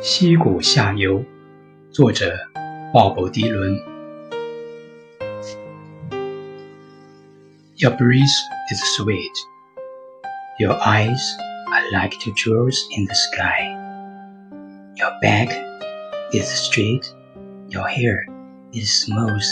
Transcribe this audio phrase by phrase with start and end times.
[0.00, 1.24] 溪谷下游，
[1.90, 2.36] 作者
[2.92, 3.74] 鲍勃·迪伦。
[7.76, 8.36] Your breeze
[8.70, 9.32] is sweet.
[10.58, 11.20] Your eyes
[11.72, 13.68] are like two jewels in the sky.
[14.96, 15.50] Your back
[16.32, 17.04] is straight.
[17.68, 18.26] Your hair
[18.72, 19.42] is smooth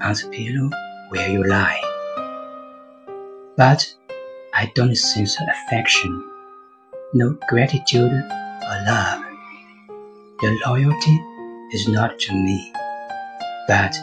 [0.00, 0.70] on the pillow
[1.10, 1.80] where you lie.
[3.56, 3.86] But
[4.52, 6.24] I don't sense affection,
[7.14, 9.21] no gratitude or love.
[10.43, 11.23] Your loyalty
[11.71, 12.73] is not to me,
[13.65, 13.93] but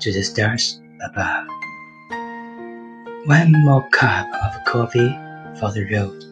[0.00, 1.46] to the stars above.
[3.26, 5.16] One more cup of coffee
[5.60, 6.24] for the road.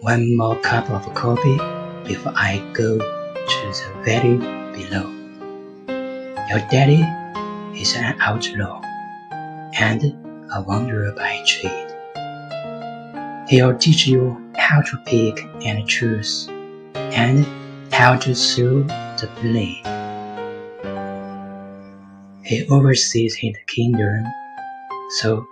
[0.00, 1.56] One more cup of coffee
[2.02, 4.38] before I go to the valley
[4.74, 5.08] below.
[6.48, 7.06] Your daddy
[7.80, 8.82] is an outlaw
[9.78, 10.02] and
[10.52, 11.94] a wanderer by trade.
[13.48, 16.48] He'll teach you how to pick and choose
[16.96, 17.46] and
[17.94, 19.86] how to sew the blade.
[22.44, 24.24] He oversees his kingdom,
[25.20, 25.46] so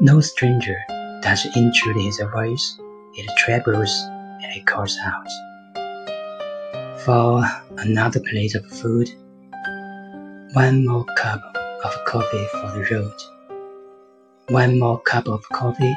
[0.00, 0.76] no stranger
[1.22, 2.78] does intrude his voice.
[3.14, 3.90] It trembles
[4.40, 5.28] and it calls out.
[7.00, 7.42] For
[7.78, 9.10] another plate of food,
[10.52, 11.42] one more cup
[11.84, 13.20] of coffee for the road.
[14.50, 15.96] One more cup of coffee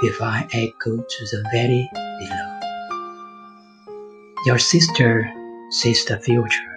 [0.00, 2.48] before I go to the valley below.
[4.46, 5.30] Your sister
[5.72, 6.76] sees the future,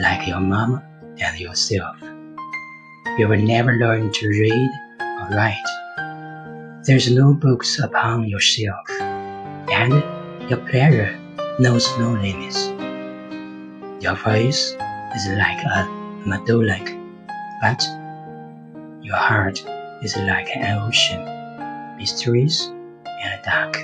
[0.00, 0.80] like your mama
[1.18, 1.96] and yourself.
[3.18, 5.68] You will never learn to read or write.
[6.84, 9.92] There's no books upon your shelf, and
[10.48, 11.18] your pleasure
[11.58, 12.68] knows no limits.
[14.00, 14.76] Your voice
[15.16, 15.88] is like a
[16.24, 16.88] meadowlark,
[17.60, 17.82] but
[19.02, 19.58] your heart
[20.04, 21.26] is like an ocean,
[21.96, 22.70] mysterious
[23.04, 23.74] and dark.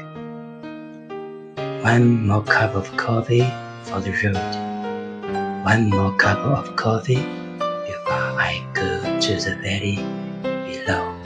[1.83, 3.51] One more cup of coffee
[3.83, 5.65] for the road.
[5.65, 9.97] One more cup of coffee before I go to the valley
[10.43, 11.22] below.